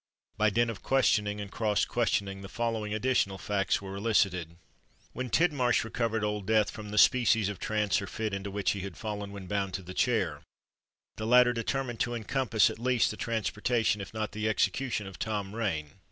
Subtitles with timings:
[0.35, 4.55] By dint of questioning and cross questioning, the following additional facts were elicited;—
[5.13, 8.79] When Tidmarsh recovered Old Death from the species of trance or fit into which he
[8.79, 10.41] had fallen when bound to the chair,
[11.17, 15.53] the latter determined to encompass at least the transportation, if not the execution, of Tom
[15.53, 15.91] Rain.